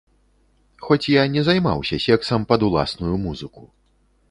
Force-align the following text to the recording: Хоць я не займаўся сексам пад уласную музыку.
Хоць 0.87 1.11
я 1.21 1.25
не 1.35 1.43
займаўся 1.51 2.01
сексам 2.07 2.49
пад 2.53 2.67
уласную 2.71 3.15
музыку. 3.29 3.61